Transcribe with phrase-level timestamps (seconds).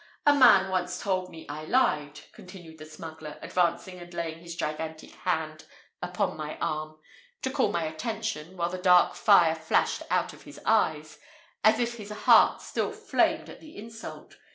[0.25, 5.11] A man once told me I lied," continued the smuggler, advancing and laying his gigantic
[5.11, 5.65] hand
[6.01, 6.97] upon my arm,
[7.43, 11.19] to call my attention, while the dark fire flashed out of his eyes,
[11.63, 14.37] as if his heart still flamed at the insult.